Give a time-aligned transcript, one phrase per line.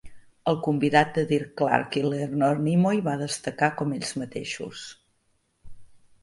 [0.51, 4.83] El convidat de Dick Clark i Leonard Nimoy va destacar com ells mateixos.